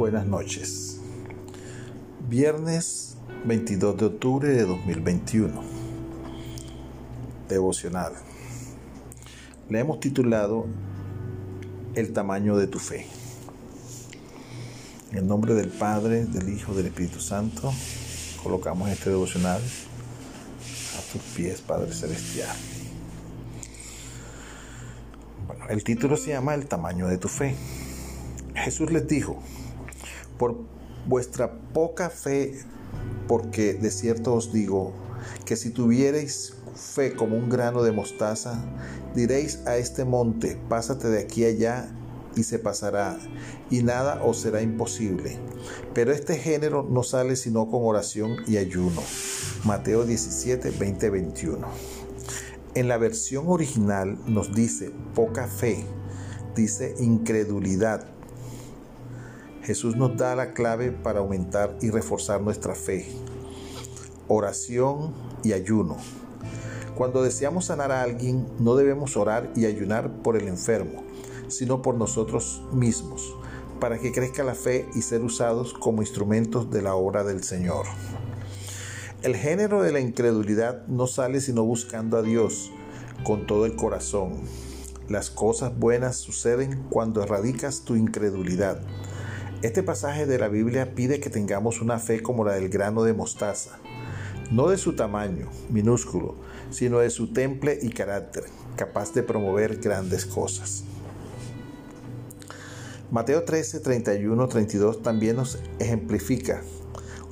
[0.00, 0.98] buenas noches.
[2.26, 5.62] Viernes 22 de octubre de 2021.
[7.50, 8.14] Devocional.
[9.68, 10.64] Le hemos titulado
[11.94, 13.08] El tamaño de tu fe.
[15.12, 17.70] En nombre del Padre, del Hijo, del Espíritu Santo,
[18.42, 22.56] colocamos este devocional a tus pies, Padre Celestial.
[25.46, 27.54] Bueno, el título se llama El tamaño de tu fe.
[28.54, 29.42] Jesús les dijo,
[30.40, 30.56] por
[31.06, 32.54] vuestra poca fe,
[33.28, 34.94] porque de cierto os digo,
[35.44, 38.64] que si tuviereis fe como un grano de mostaza,
[39.14, 41.94] diréis a este monte, pásate de aquí allá
[42.34, 43.18] y se pasará,
[43.70, 45.36] y nada os será imposible.
[45.92, 49.02] Pero este género no sale sino con oración y ayuno.
[49.64, 51.68] Mateo 17, 20, 21.
[52.76, 55.84] En la versión original nos dice poca fe,
[56.54, 58.19] dice incredulidad
[59.70, 63.06] Jesús nos da la clave para aumentar y reforzar nuestra fe.
[64.26, 65.96] Oración y ayuno.
[66.96, 71.04] Cuando deseamos sanar a alguien, no debemos orar y ayunar por el enfermo,
[71.46, 73.32] sino por nosotros mismos,
[73.78, 77.86] para que crezca la fe y ser usados como instrumentos de la obra del Señor.
[79.22, 82.72] El género de la incredulidad no sale sino buscando a Dios
[83.22, 84.40] con todo el corazón.
[85.08, 88.82] Las cosas buenas suceden cuando erradicas tu incredulidad.
[89.62, 93.12] Este pasaje de la Biblia pide que tengamos una fe como la del grano de
[93.12, 93.78] mostaza,
[94.50, 96.34] no de su tamaño, minúsculo,
[96.70, 98.44] sino de su temple y carácter,
[98.76, 100.84] capaz de promover grandes cosas.
[103.10, 106.62] Mateo 13, 31, 32 también nos ejemplifica.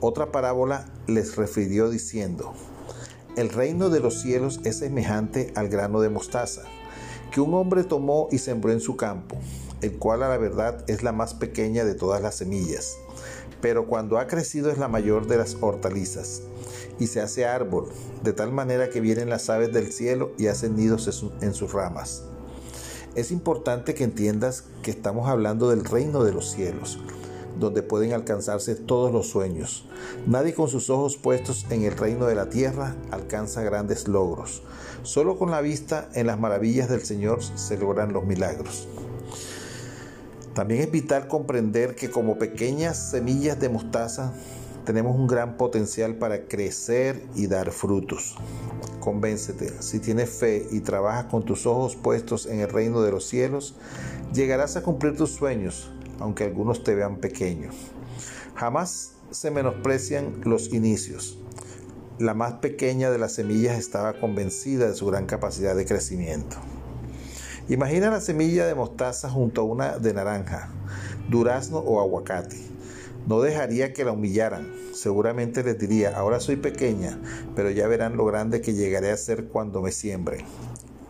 [0.00, 2.54] Otra parábola les refirió diciendo,
[3.36, 6.62] el reino de los cielos es semejante al grano de mostaza,
[7.30, 9.38] que un hombre tomó y sembró en su campo
[9.82, 12.96] el cual a la verdad es la más pequeña de todas las semillas,
[13.60, 16.42] pero cuando ha crecido es la mayor de las hortalizas,
[16.98, 17.88] y se hace árbol,
[18.22, 22.24] de tal manera que vienen las aves del cielo y hacen nidos en sus ramas.
[23.14, 26.98] Es importante que entiendas que estamos hablando del reino de los cielos,
[27.58, 29.86] donde pueden alcanzarse todos los sueños.
[30.26, 34.62] Nadie con sus ojos puestos en el reino de la tierra alcanza grandes logros.
[35.02, 38.86] Solo con la vista en las maravillas del Señor se logran los milagros.
[40.56, 44.32] También es vital comprender que como pequeñas semillas de mostaza
[44.86, 48.36] tenemos un gran potencial para crecer y dar frutos.
[48.98, 53.26] Convéncete, si tienes fe y trabajas con tus ojos puestos en el reino de los
[53.26, 53.74] cielos,
[54.32, 55.90] llegarás a cumplir tus sueños,
[56.20, 57.74] aunque algunos te vean pequeños.
[58.54, 61.38] Jamás se menosprecian los inicios.
[62.18, 66.56] La más pequeña de las semillas estaba convencida de su gran capacidad de crecimiento.
[67.68, 70.68] Imagina la semilla de mostaza junto a una de naranja,
[71.28, 72.60] durazno o aguacate.
[73.26, 74.72] No dejaría que la humillaran.
[74.94, 77.18] Seguramente les diría, ahora soy pequeña,
[77.56, 80.46] pero ya verán lo grande que llegaré a ser cuando me siembren.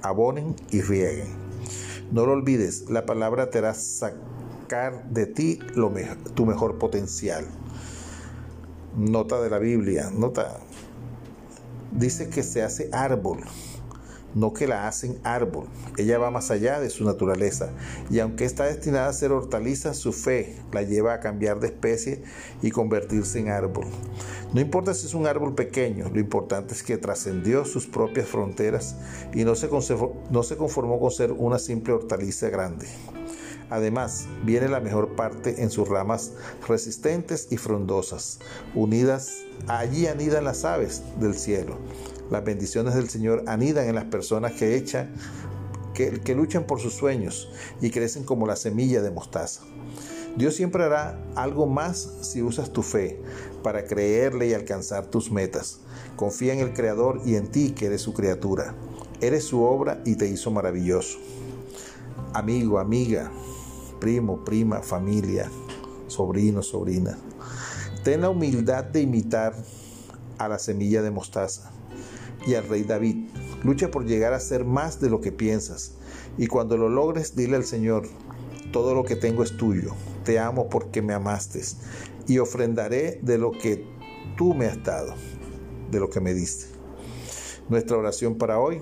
[0.00, 1.28] Abonen y rieguen.
[2.10, 5.92] No lo olvides, la palabra te hará sacar de ti lo
[6.32, 7.44] tu mejor potencial.
[8.96, 10.56] Nota de la Biblia, nota.
[11.92, 13.40] Dice que se hace árbol
[14.36, 15.66] no que la hacen árbol.
[15.96, 17.70] Ella va más allá de su naturaleza
[18.10, 22.22] y aunque está destinada a ser hortaliza, su fe la lleva a cambiar de especie
[22.62, 23.86] y convertirse en árbol.
[24.52, 28.94] No importa si es un árbol pequeño, lo importante es que trascendió sus propias fronteras
[29.34, 29.68] y no se,
[30.30, 32.86] no se conformó con ser una simple hortaliza grande.
[33.68, 36.32] Además, viene la mejor parte en sus ramas
[36.68, 38.38] resistentes y frondosas,
[38.74, 39.32] unidas,
[39.66, 41.76] allí anidan las aves del cielo.
[42.30, 45.12] Las bendiciones del Señor anidan en las personas que echan,
[45.94, 47.48] que, que luchan por sus sueños
[47.80, 49.62] y crecen como la semilla de mostaza.
[50.36, 53.18] Dios siempre hará algo más si usas tu fe
[53.62, 55.80] para creerle y alcanzar tus metas.
[56.14, 58.74] Confía en el Creador y en ti que eres su criatura.
[59.20, 61.18] Eres su obra y te hizo maravilloso.
[62.34, 63.32] Amigo, amiga,
[64.00, 65.50] primo, prima, familia,
[66.06, 67.18] sobrino, sobrina.
[68.04, 69.54] Ten la humildad de imitar
[70.38, 71.70] a la semilla de mostaza
[72.46, 73.28] y al rey David.
[73.64, 75.94] Lucha por llegar a ser más de lo que piensas.
[76.38, 78.06] Y cuando lo logres, dile al Señor,
[78.72, 79.92] todo lo que tengo es tuyo.
[80.24, 81.62] Te amo porque me amaste.
[82.28, 83.86] Y ofrendaré de lo que
[84.36, 85.14] tú me has dado,
[85.90, 86.66] de lo que me diste.
[87.68, 88.80] Nuestra oración para hoy,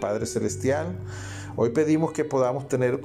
[0.00, 0.98] Padre Celestial,
[1.56, 3.00] hoy pedimos que podamos tener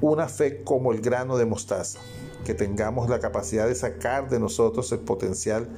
[0.00, 1.98] una fe como el grano de mostaza
[2.44, 5.68] que tengamos la capacidad de sacar de nosotros el potencial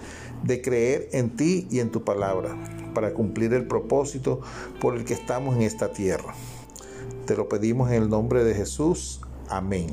[0.44, 2.56] de creer en ti y en tu palabra
[2.94, 4.40] para cumplir el propósito
[4.80, 6.34] por el que estamos en esta tierra.
[7.26, 9.20] Te lo pedimos en el nombre de Jesús.
[9.48, 9.88] Amén.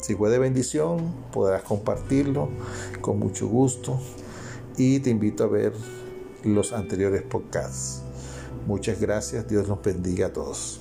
[0.00, 2.48] Si fue de bendición, podrás compartirlo
[3.00, 4.00] con mucho gusto
[4.76, 5.72] y te invito a ver
[6.44, 8.02] los anteriores podcasts.
[8.66, 10.80] Muchas gracias, Dios nos bendiga a todos.